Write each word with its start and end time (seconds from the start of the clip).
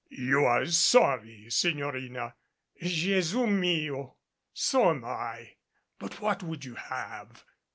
"You 0.09 0.45
are 0.45 0.65
sorry, 0.65 1.47
Signorina? 1.51 2.33
Jesu 2.81 3.45
miol 3.45 4.15
So 4.51 4.89
am 4.89 5.05
I. 5.05 5.57
But 5.99 6.19
what 6.19 6.41
would 6.41 6.65
you 6.65 6.73
have? 6.73 7.45